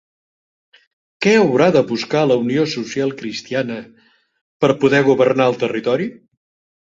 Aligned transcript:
Què 1.25 1.33
haurà 1.41 1.65
de 1.75 1.83
buscar 1.91 2.23
la 2.31 2.37
Unió 2.45 2.63
Social-Cristiana 2.71 3.77
per 4.65 4.71
poder 4.85 5.03
governar 5.11 5.47
el 5.53 5.61
territori? 5.65 6.09